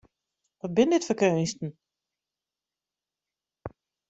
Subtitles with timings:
[0.59, 1.69] Wat binne dit foar keunsten!